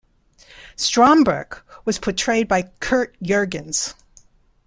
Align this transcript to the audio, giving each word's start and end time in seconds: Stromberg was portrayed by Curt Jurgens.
Stromberg 0.75 1.61
was 1.85 1.99
portrayed 1.99 2.47
by 2.47 2.63
Curt 2.79 3.15
Jurgens. 3.21 3.93